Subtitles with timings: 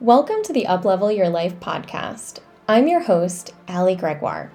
[0.00, 2.40] Welcome to the Uplevel Your Life podcast.
[2.68, 4.52] I'm your host, Ali Gregoire.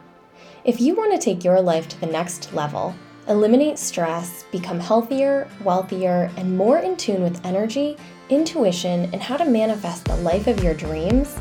[0.65, 2.93] If you want to take your life to the next level,
[3.27, 7.97] eliminate stress, become healthier, wealthier, and more in tune with energy,
[8.29, 11.35] intuition, and how to manifest the life of your dreams,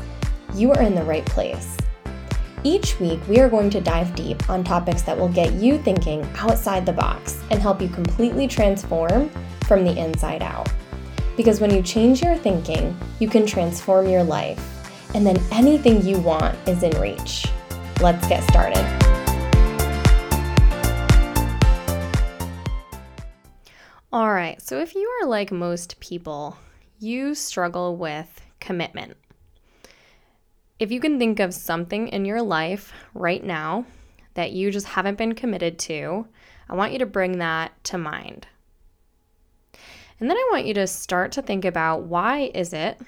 [0.55, 1.77] you are in the right place.
[2.63, 6.27] Each week, we are going to dive deep on topics that will get you thinking
[6.37, 9.29] outside the box and help you completely transform
[9.67, 10.71] from the inside out.
[11.37, 14.59] Because when you change your thinking, you can transform your life,
[15.15, 17.47] and then anything you want is in reach.
[18.01, 18.85] Let's get started.
[24.13, 26.57] All right, so if you are like most people,
[26.99, 29.15] you struggle with commitment.
[30.79, 33.85] If you can think of something in your life right now
[34.33, 36.27] that you just haven't been committed to,
[36.69, 38.47] I want you to bring that to mind.
[40.21, 43.01] And then I want you to start to think about why is it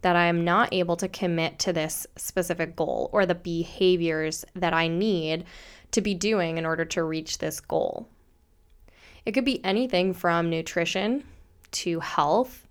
[0.00, 4.72] that I am not able to commit to this specific goal or the behaviors that
[4.72, 5.44] I need
[5.90, 8.08] to be doing in order to reach this goal.
[9.26, 11.24] It could be anything from nutrition
[11.72, 12.66] to health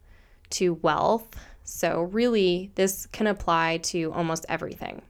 [0.52, 5.02] to wealth so, really, this can apply to almost everything.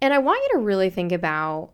[0.00, 1.70] And I want you to really think about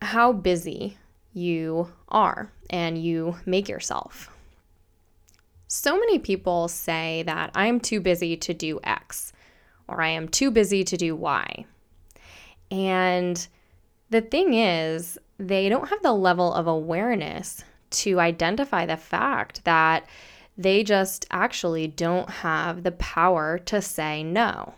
[0.00, 0.96] how busy
[1.32, 4.30] you are and you make yourself.
[5.68, 9.32] So many people say that I am too busy to do X
[9.86, 11.64] or I am too busy to do Y.
[12.70, 13.46] And
[14.10, 20.06] the thing is, they don't have the level of awareness to identify the fact that
[20.56, 24.74] they just actually don't have the power to say no.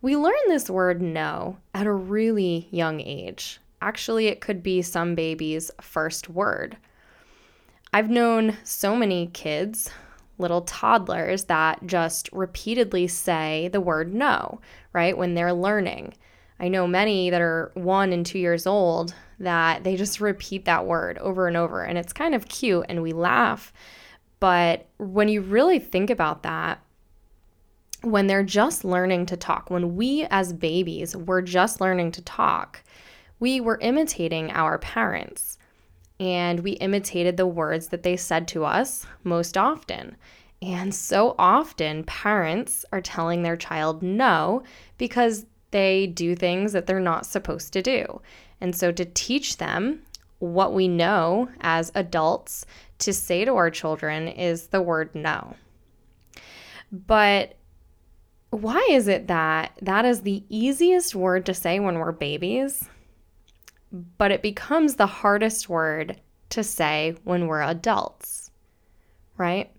[0.00, 3.60] We learn this word no at a really young age.
[3.82, 6.76] Actually, it could be some baby's first word.
[7.92, 9.90] I've known so many kids,
[10.38, 14.60] little toddlers, that just repeatedly say the word no,
[14.92, 16.14] right, when they're learning.
[16.58, 20.86] I know many that are one and two years old that they just repeat that
[20.86, 23.72] word over and over, and it's kind of cute, and we laugh
[24.42, 26.82] but when you really think about that,
[28.00, 32.82] when they're just learning to talk, when we as babies were just learning to talk,
[33.42, 35.58] we were imitating our parents
[36.20, 40.16] and we imitated the words that they said to us most often.
[40.62, 44.62] And so often, parents are telling their child no
[44.96, 48.20] because they do things that they're not supposed to do.
[48.60, 50.02] And so, to teach them
[50.38, 52.64] what we know as adults
[52.98, 55.56] to say to our children is the word no.
[56.92, 57.56] But
[58.50, 62.88] why is it that that is the easiest word to say when we're babies,
[63.92, 66.20] but it becomes the hardest word
[66.50, 68.50] to say when we're adults,
[69.36, 69.70] right?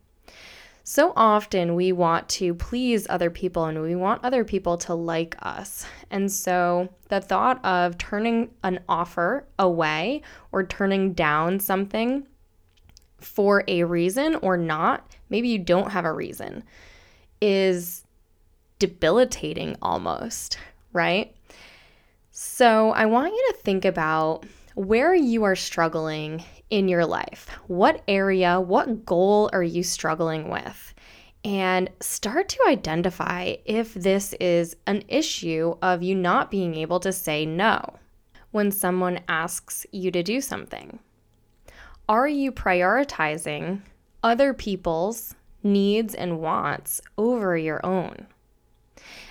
[0.85, 5.35] So often we want to please other people and we want other people to like
[5.41, 5.85] us.
[6.11, 12.27] And so the thought of turning an offer away or turning down something
[13.19, 16.63] for a reason or not, maybe you don't have a reason,
[17.39, 18.03] is
[18.79, 20.57] debilitating almost,
[20.91, 21.33] right?
[22.35, 27.47] So I want you to think about where you are struggling in your life.
[27.67, 30.95] What area, what goal are you struggling with?
[31.45, 37.11] And start to identify if this is an issue of you not being able to
[37.11, 37.99] say no
[38.49, 40.97] when someone asks you to do something.
[42.09, 43.81] Are you prioritizing
[44.23, 48.25] other people's needs and wants over your own?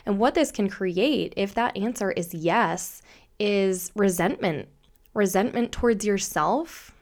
[0.06, 3.02] And what this can create, if that answer is yes,
[3.38, 4.68] is resentment
[5.14, 6.94] resentment towards yourself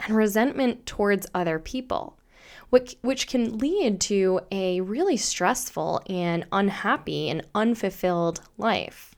[0.00, 2.18] and resentment towards other people,
[2.70, 9.14] which, which can lead to a really stressful and unhappy and unfulfilled life.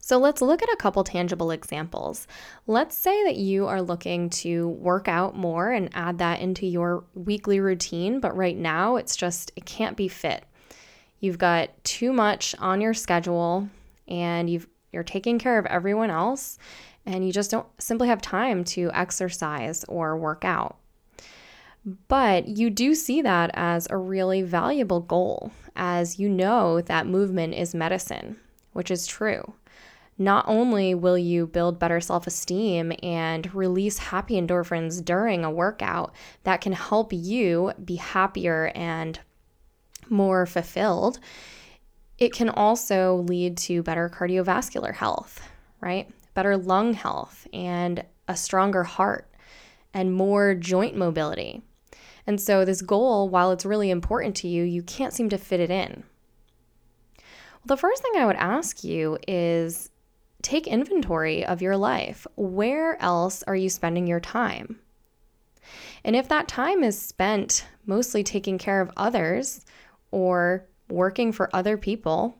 [0.00, 2.26] So let's look at a couple tangible examples.
[2.66, 7.04] Let's say that you are looking to work out more and add that into your
[7.14, 10.44] weekly routine, but right now it's just, it can't be fit.
[11.20, 13.68] You've got too much on your schedule
[14.06, 16.58] and you've, you're taking care of everyone else
[17.06, 20.76] and you just don't simply have time to exercise or work out.
[22.08, 27.54] But you do see that as a really valuable goal, as you know that movement
[27.54, 28.36] is medicine,
[28.72, 29.54] which is true
[30.18, 36.12] not only will you build better self esteem and release happy endorphins during a workout
[36.42, 39.20] that can help you be happier and
[40.10, 41.18] more fulfilled,
[42.18, 45.40] it can also lead to better cardiovascular health,
[45.80, 46.10] right?
[46.34, 49.28] Better lung health and a stronger heart
[49.94, 51.62] and more joint mobility.
[52.26, 55.60] And so, this goal, while it's really important to you, you can't seem to fit
[55.60, 56.04] it in.
[57.16, 59.90] Well, the first thing I would ask you is
[60.42, 62.26] take inventory of your life.
[62.36, 64.78] Where else are you spending your time?
[66.04, 69.64] And if that time is spent mostly taking care of others
[70.10, 72.38] or working for other people,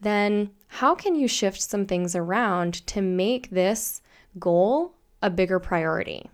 [0.00, 4.02] then how can you shift some things around to make this
[4.38, 6.28] goal a bigger priority?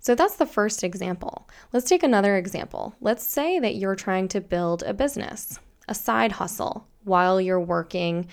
[0.00, 1.48] So that's the first example.
[1.72, 2.94] Let's take another example.
[3.00, 8.26] Let's say that you're trying to build a business, a side hustle, while you're working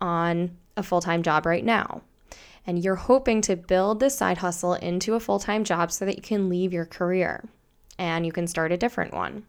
[0.00, 2.02] on a full time job right now.
[2.66, 6.16] And you're hoping to build this side hustle into a full time job so that
[6.16, 7.44] you can leave your career
[7.98, 9.44] and you can start a different one.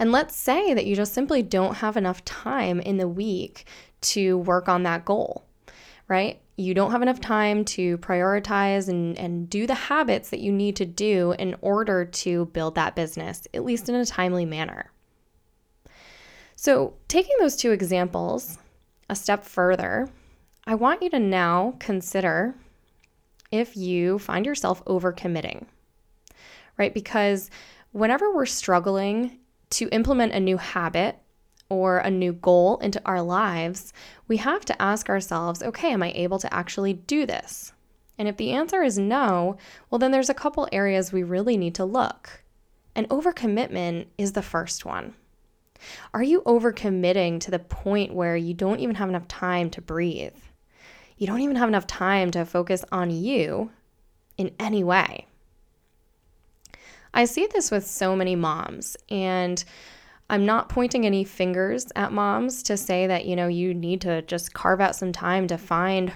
[0.00, 3.66] And let's say that you just simply don't have enough time in the week
[4.00, 5.44] to work on that goal,
[6.08, 6.40] right?
[6.56, 10.74] You don't have enough time to prioritize and, and do the habits that you need
[10.76, 14.90] to do in order to build that business, at least in a timely manner.
[16.56, 18.56] So, taking those two examples
[19.10, 20.08] a step further,
[20.66, 22.54] I want you to now consider
[23.52, 25.66] if you find yourself overcommitting,
[26.78, 26.94] right?
[26.94, 27.50] Because
[27.92, 29.36] whenever we're struggling
[29.70, 31.18] to implement a new habit
[31.68, 33.92] or a new goal into our lives,
[34.28, 37.72] we have to ask ourselves, okay, am I able to actually do this?
[38.18, 39.56] And if the answer is no,
[39.88, 42.42] well, then there's a couple areas we really need to look.
[42.94, 45.14] And overcommitment is the first one.
[46.12, 50.36] Are you overcommitting to the point where you don't even have enough time to breathe?
[51.16, 53.70] You don't even have enough time to focus on you
[54.36, 55.26] in any way.
[57.12, 59.62] I see this with so many moms, and
[60.28, 64.22] I'm not pointing any fingers at moms to say that, you know, you need to
[64.22, 66.12] just carve out some time to find,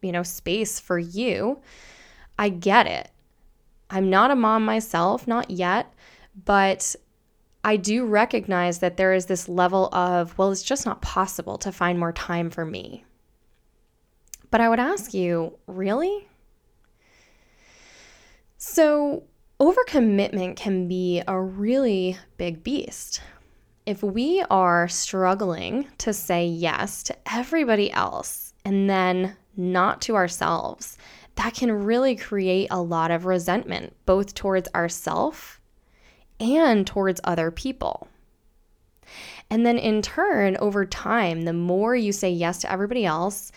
[0.00, 1.60] you know, space for you.
[2.38, 3.10] I get it.
[3.90, 5.92] I'm not a mom myself, not yet,
[6.44, 6.96] but
[7.62, 11.70] I do recognize that there is this level of, well, it's just not possible to
[11.70, 13.04] find more time for me.
[14.50, 16.28] But I would ask you, really?
[18.56, 19.24] So,
[19.60, 23.20] overcommitment can be a really big beast.
[23.84, 30.96] If we are struggling to say yes to everybody else and then not to ourselves,
[31.34, 35.58] that can really create a lot of resentment, both towards ourselves
[36.38, 38.08] and towards other people.
[39.50, 43.52] And then in turn, over time, the more you say yes to everybody else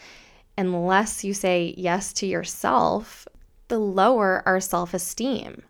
[0.57, 3.25] and less you say yes to yourself,
[3.69, 5.63] the lower our self esteem.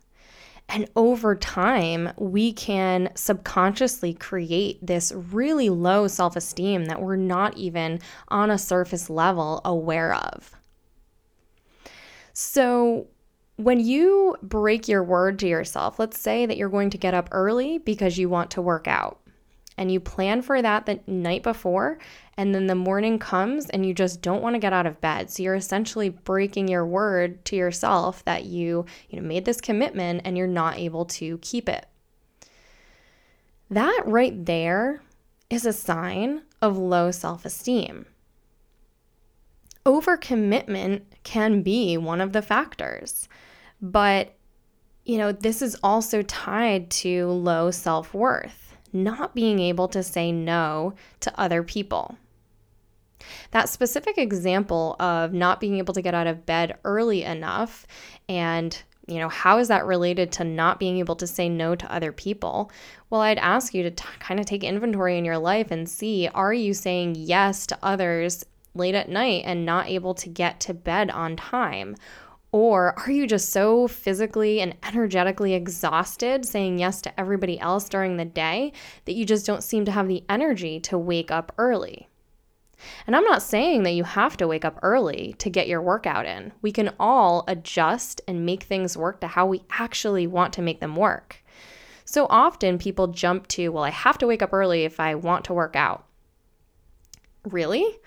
[0.68, 7.56] And over time, we can subconsciously create this really low self esteem that we're not
[7.56, 10.52] even on a surface level aware of.
[12.32, 13.06] So,
[13.56, 17.28] when you break your word to yourself, let's say that you're going to get up
[17.30, 19.20] early because you want to work out,
[19.76, 21.98] and you plan for that the night before,
[22.36, 25.30] and then the morning comes and you just don't want to get out of bed.
[25.30, 30.22] So you're essentially breaking your word to yourself that you, you know, made this commitment
[30.24, 31.86] and you're not able to keep it.
[33.70, 35.02] That right there
[35.50, 38.06] is a sign of low self-esteem.
[39.84, 43.28] Overcommitment can be one of the factors.
[43.82, 44.34] But,
[45.04, 48.63] you know, this is also tied to low self worth,
[48.94, 52.16] not being able to say no to other people.
[53.50, 57.86] That specific example of not being able to get out of bed early enough
[58.28, 61.92] and you know, how is that related to not being able to say no to
[61.92, 62.70] other people?
[63.10, 66.28] Well, I'd ask you to t- kind of take inventory in your life and see
[66.28, 70.74] are you saying yes to others late at night and not able to get to
[70.74, 71.96] bed on time?
[72.54, 78.16] Or are you just so physically and energetically exhausted saying yes to everybody else during
[78.16, 78.72] the day
[79.06, 82.08] that you just don't seem to have the energy to wake up early?
[83.08, 86.26] And I'm not saying that you have to wake up early to get your workout
[86.26, 86.52] in.
[86.62, 90.78] We can all adjust and make things work to how we actually want to make
[90.78, 91.42] them work.
[92.04, 95.44] So often people jump to, well, I have to wake up early if I want
[95.46, 96.06] to work out.
[97.42, 97.98] Really?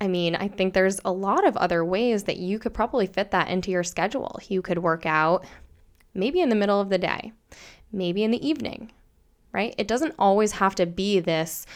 [0.00, 3.30] I mean, I think there's a lot of other ways that you could probably fit
[3.30, 4.38] that into your schedule.
[4.48, 5.44] You could work out
[6.14, 7.32] maybe in the middle of the day,
[7.92, 8.92] maybe in the evening,
[9.52, 9.74] right?
[9.78, 11.66] It doesn't always have to be this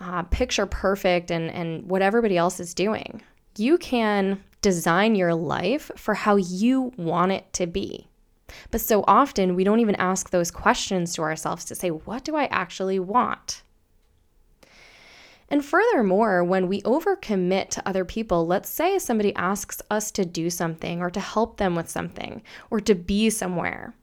[0.00, 3.22] uh, picture perfect and, and what everybody else is doing.
[3.56, 8.08] You can design your life for how you want it to be.
[8.70, 12.36] But so often we don't even ask those questions to ourselves to say, what do
[12.36, 13.63] I actually want?
[15.48, 20.50] And furthermore, when we overcommit to other people, let's say somebody asks us to do
[20.50, 23.94] something or to help them with something or to be somewhere,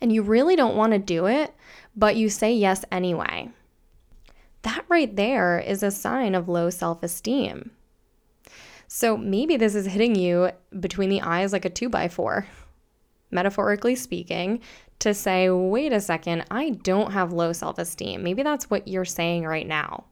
[0.00, 1.54] and you really don't want to do it,
[1.94, 3.50] but you say yes anyway.
[4.62, 7.70] That right there is a sign of low self esteem.
[8.88, 12.46] So maybe this is hitting you between the eyes like a two by four,
[13.30, 14.60] metaphorically speaking,
[14.98, 18.22] to say, wait a second, I don't have low self esteem.
[18.22, 20.04] Maybe that's what you're saying right now.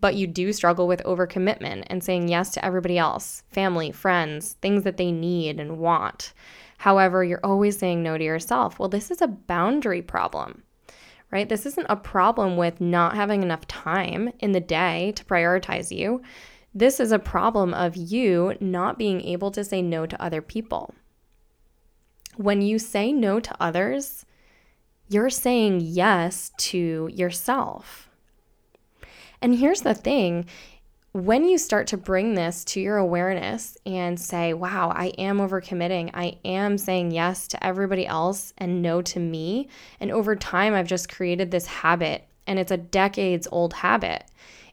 [0.00, 4.84] But you do struggle with overcommitment and saying yes to everybody else family, friends, things
[4.84, 6.32] that they need and want.
[6.78, 8.78] However, you're always saying no to yourself.
[8.78, 10.62] Well, this is a boundary problem,
[11.30, 11.48] right?
[11.48, 16.22] This isn't a problem with not having enough time in the day to prioritize you.
[16.74, 20.94] This is a problem of you not being able to say no to other people.
[22.36, 24.26] When you say no to others,
[25.08, 28.08] you're saying yes to yourself.
[29.44, 30.46] And here's the thing
[31.12, 36.12] when you start to bring this to your awareness and say, wow, I am overcommitting,
[36.14, 39.68] I am saying yes to everybody else and no to me.
[40.00, 44.24] And over time, I've just created this habit, and it's a decades old habit.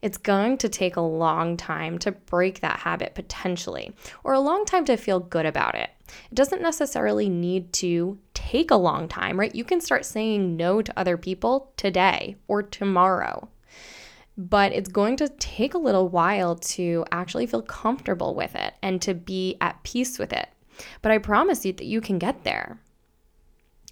[0.02, 4.64] It's going to take a long time to break that habit potentially, or a long
[4.64, 5.90] time to feel good about it.
[6.32, 9.54] It doesn't necessarily need to take a long time, right?
[9.54, 13.50] You can start saying no to other people today or tomorrow
[14.38, 19.02] but it's going to take a little while to actually feel comfortable with it and
[19.02, 20.48] to be at peace with it.
[21.02, 22.80] But I promise you that you can get there.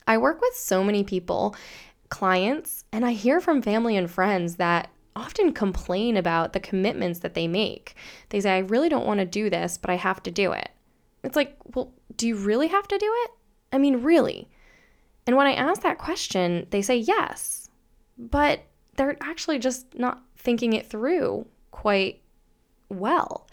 [0.08, 1.56] I work with so many people,
[2.10, 7.34] clients, and I hear from family and friends that often complain about the commitments that
[7.34, 7.96] they make.
[8.30, 10.70] They say, I really don't want to do this, but I have to do it.
[11.24, 13.32] It's like, well, do you really have to do it?
[13.74, 14.50] I mean, really?
[15.28, 17.70] And when I ask that question, they say yes,
[18.18, 18.62] but
[19.00, 22.22] they're actually just not thinking it through quite
[22.90, 23.48] well.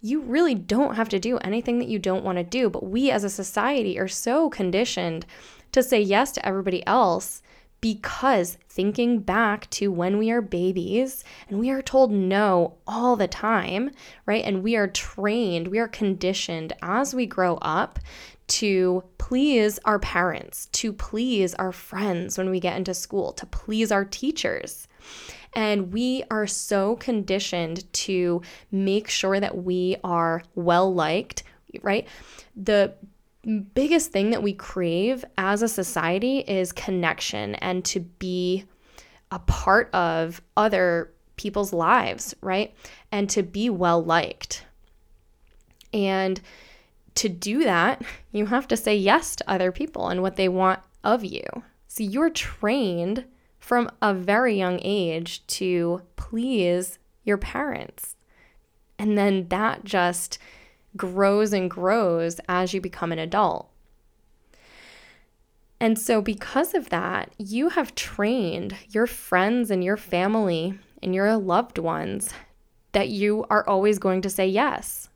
[0.00, 3.08] You really don't have to do anything that you don't want to do, but we
[3.08, 5.24] as a society are so conditioned
[5.70, 7.42] to say yes to everybody else
[7.80, 13.28] because thinking back to when we are babies and we are told no all the
[13.28, 13.92] time,
[14.26, 14.44] right?
[14.44, 18.00] And we are trained, we are conditioned as we grow up
[18.48, 23.92] to please our parents, to please our friends when we get into school, to please
[23.92, 24.87] our teachers.
[25.54, 31.42] And we are so conditioned to make sure that we are well liked,
[31.82, 32.06] right?
[32.54, 32.94] The
[33.74, 38.64] biggest thing that we crave as a society is connection and to be
[39.30, 42.74] a part of other people's lives, right?
[43.10, 44.64] And to be well liked.
[45.92, 46.40] And
[47.14, 50.80] to do that, you have to say yes to other people and what they want
[51.02, 51.44] of you.
[51.86, 53.24] So you're trained
[53.68, 58.16] from a very young age to please your parents.
[58.98, 60.38] And then that just
[60.96, 63.68] grows and grows as you become an adult.
[65.78, 71.36] And so, because of that, you have trained your friends and your family and your
[71.36, 72.32] loved ones
[72.92, 75.10] that you are always going to say yes.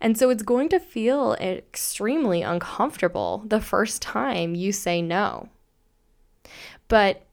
[0.00, 5.48] And so, it's going to feel extremely uncomfortable the first time you say no.
[6.88, 7.25] But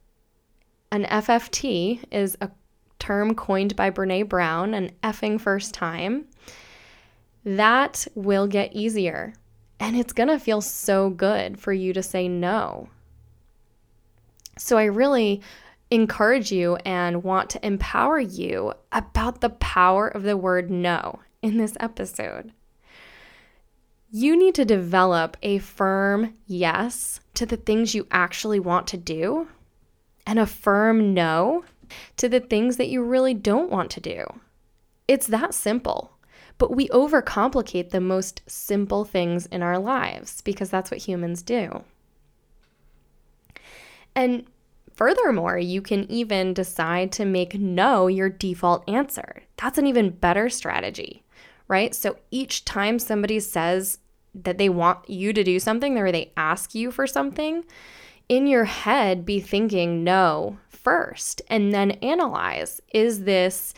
[0.93, 2.51] an FFT is a
[2.99, 6.25] term coined by Brene Brown, an effing first time.
[7.43, 9.33] That will get easier.
[9.79, 12.89] And it's going to feel so good for you to say no.
[14.59, 15.41] So I really
[15.89, 21.57] encourage you and want to empower you about the power of the word no in
[21.57, 22.53] this episode.
[24.11, 29.47] You need to develop a firm yes to the things you actually want to do
[30.25, 31.63] and a firm no
[32.17, 34.25] to the things that you really don't want to do.
[35.07, 36.11] It's that simple.
[36.57, 41.83] But we overcomplicate the most simple things in our lives because that's what humans do.
[44.15, 44.45] And
[44.95, 49.43] furthermore, you can even decide to make no your default answer.
[49.57, 51.23] That's an even better strategy,
[51.67, 51.95] right?
[51.95, 53.97] So each time somebody says
[54.35, 57.63] that they want you to do something or they ask you for something,
[58.29, 63.73] in your head be thinking no first and then analyze is this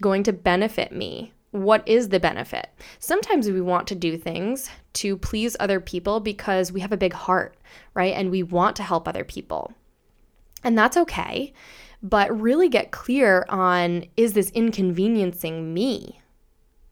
[0.00, 1.32] going to benefit me?
[1.50, 2.68] What is the benefit?
[2.98, 7.12] Sometimes we want to do things to please other people because we have a big
[7.12, 7.56] heart,
[7.94, 8.14] right?
[8.14, 9.72] And we want to help other people.
[10.62, 11.52] And that's okay.
[12.02, 16.20] But really get clear on is this inconveniencing me?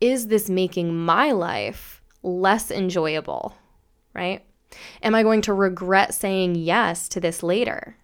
[0.01, 3.55] Is this making my life less enjoyable,
[4.13, 4.43] right?
[5.01, 7.97] Am I going to regret saying yes to this later?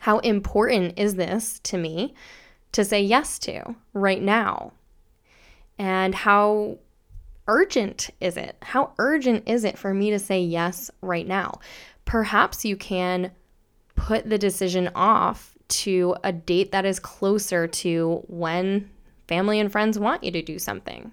[0.00, 2.14] How important is this to me
[2.72, 4.72] to say yes to right now?
[5.78, 6.78] And how
[7.46, 8.56] urgent is it?
[8.62, 11.60] How urgent is it for me to say yes right now?
[12.04, 13.30] Perhaps you can
[13.94, 18.90] put the decision off to a date that is closer to when
[19.28, 21.12] family and friends want you to do something.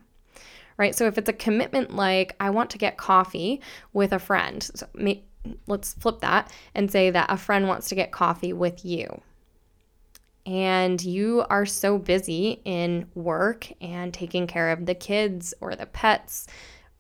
[0.79, 0.95] Right?
[0.95, 4.88] So if it's a commitment like I want to get coffee with a friend, so
[5.67, 9.21] let's flip that and say that a friend wants to get coffee with you.
[10.45, 15.86] And you are so busy in work and taking care of the kids or the
[15.86, 16.48] pets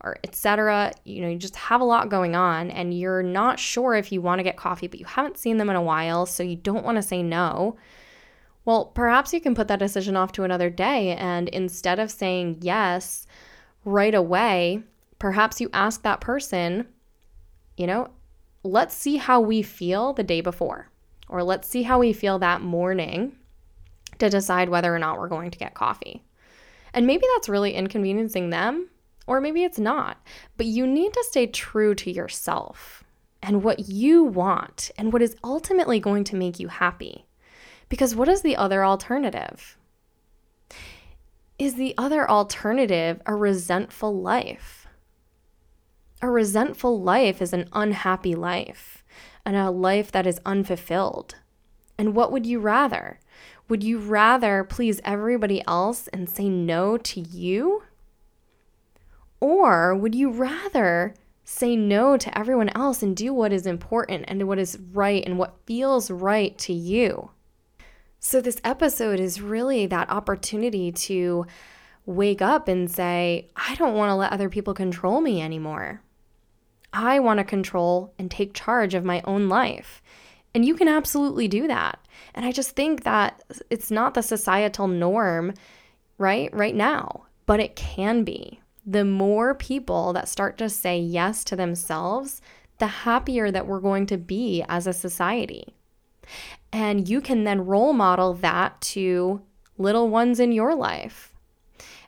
[0.03, 0.91] or etc.
[1.05, 4.21] You know, you just have a lot going on and you're not sure if you
[4.21, 6.83] want to get coffee, but you haven't seen them in a while, so you don't
[6.85, 7.77] want to say no.
[8.65, 12.57] Well, perhaps you can put that decision off to another day and instead of saying
[12.61, 13.25] yes
[13.89, 14.83] right away,
[15.17, 16.87] perhaps you ask that person,
[17.75, 18.09] you know,
[18.63, 20.89] let's see how we feel the day before,
[21.27, 23.35] or let's see how we feel that morning
[24.19, 26.23] to decide whether or not we're going to get coffee.
[26.93, 28.89] And maybe that's really inconveniencing them,
[29.27, 30.17] or maybe it's not,
[30.57, 33.03] but you need to stay true to yourself
[33.41, 37.25] and what you want and what is ultimately going to make you happy.
[37.87, 39.77] Because what is the other alternative?
[41.59, 44.87] Is the other alternative a resentful life?
[46.21, 49.03] A resentful life is an unhappy life
[49.45, 51.35] and a life that is unfulfilled.
[51.97, 53.19] And what would you rather?
[53.67, 57.83] Would you rather please everybody else and say no to you?
[59.41, 61.13] Or would you rather
[61.43, 65.37] say no to everyone else and do what is important and what is right and
[65.37, 67.31] what feels right to you?
[68.21, 71.45] So, this episode is really that opportunity to
[72.05, 76.01] wake up and say, I don't want to let other people control me anymore.
[76.91, 80.01] I want to control and take charge of my own life.
[80.53, 81.99] And you can absolutely do that.
[82.33, 85.53] And I just think that it's not the societal norm,
[86.17, 86.53] right?
[86.53, 88.59] Right now, but it can be.
[88.85, 92.41] The more people that start to say yes to themselves,
[92.79, 95.75] the happier that we're going to be as a society.
[96.71, 99.41] And you can then role model that to
[99.77, 101.33] little ones in your life.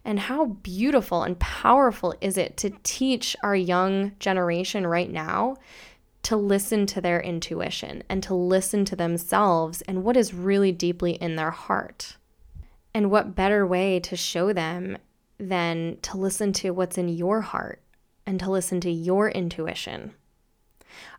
[0.04, 5.58] And how beautiful and powerful is it to teach our young generation right now
[6.24, 11.14] to listen to their intuition and to listen to themselves and what is really deeply
[11.14, 12.18] in their heart?
[12.94, 14.98] And what better way to show them
[15.38, 17.82] than to listen to what's in your heart
[18.26, 20.14] and to listen to your intuition?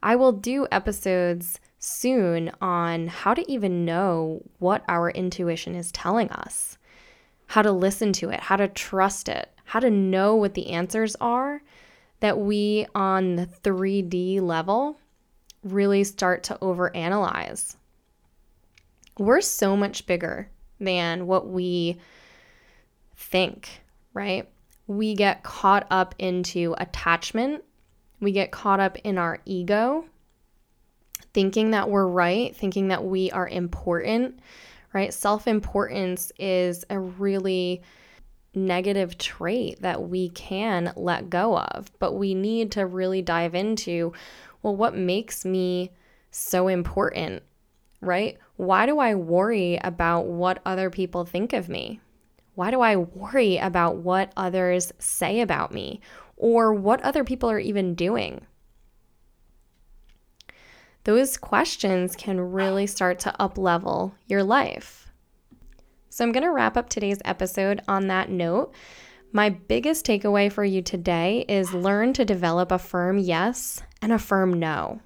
[0.02, 6.30] I will do episodes soon on how to even know what our intuition is telling
[6.30, 6.78] us
[7.48, 11.16] how to listen to it, how to trust it, how to know what the answers
[11.20, 11.60] are
[12.20, 14.96] that we on the 3D level
[15.64, 17.74] really start to overanalyze.
[19.18, 21.98] We're so much bigger than what we
[23.16, 23.82] think,
[24.14, 24.48] right?
[24.86, 27.64] We get caught up into attachment.
[28.20, 30.04] We get caught up in our ego,
[31.34, 34.38] thinking that we're right, thinking that we are important,
[34.92, 35.12] right?
[35.12, 37.82] Self importance is a really
[38.54, 44.12] negative trait that we can let go of, but we need to really dive into
[44.62, 45.90] well, what makes me
[46.30, 47.42] so important,
[48.00, 48.38] right?
[48.56, 52.00] Why do I worry about what other people think of me?
[52.54, 56.00] Why do I worry about what others say about me
[56.36, 58.46] or what other people are even doing?
[61.04, 65.10] Those questions can really start to uplevel your life.
[66.08, 68.74] So I'm going to wrap up today's episode on that note.
[69.32, 74.18] My biggest takeaway for you today is learn to develop a firm yes and a
[74.18, 75.00] firm no.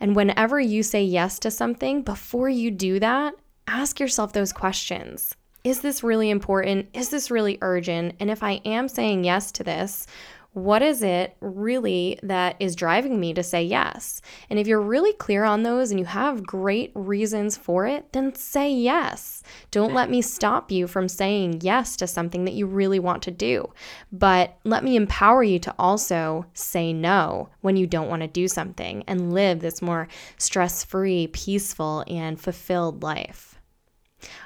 [0.00, 3.34] And whenever you say yes to something, before you do that,
[3.66, 5.34] ask yourself those questions.
[5.64, 6.90] Is this really important?
[6.92, 8.16] Is this really urgent?
[8.20, 10.06] And if I am saying yes to this,
[10.54, 14.22] what is it really that is driving me to say yes?
[14.48, 18.34] And if you're really clear on those and you have great reasons for it, then
[18.36, 19.42] say yes.
[19.72, 23.32] Don't let me stop you from saying yes to something that you really want to
[23.32, 23.72] do.
[24.12, 28.46] But let me empower you to also say no when you don't want to do
[28.46, 30.06] something and live this more
[30.38, 33.60] stress free, peaceful, and fulfilled life.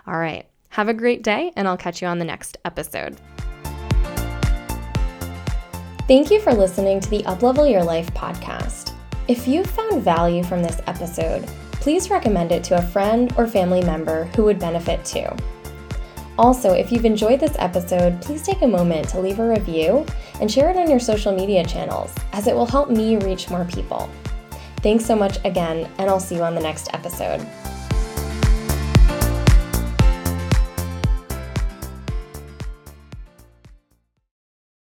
[0.07, 0.47] All right.
[0.71, 3.17] Have a great day, and I'll catch you on the next episode.
[6.09, 8.95] Thank you for listening to the Uplevel Your Life podcast.
[9.29, 13.83] If you found value from this episode, please recommend it to a friend or family
[13.83, 15.27] member who would benefit too.
[16.39, 20.07] Also, if you've enjoyed this episode, please take a moment to leave a review
[20.41, 23.67] and share it on your social media channels, as it will help me reach more
[23.67, 24.09] people.
[24.79, 27.47] Thanks so much again, and I'll see you on the next episode.